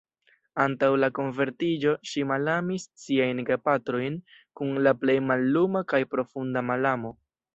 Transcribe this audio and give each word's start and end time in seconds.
Antaŭ 0.61 0.87
la 1.01 1.09
konvertiĝo, 1.17 1.91
ŝi 2.11 2.23
malamis 2.31 2.87
siajn 3.03 3.43
gepatrojn 3.51 4.17
kun 4.61 4.73
la 4.89 4.95
plej 5.03 5.19
malluma 5.29 5.87
kaj 5.93 6.03
profunda 6.17 6.67
malamo. 6.71 7.17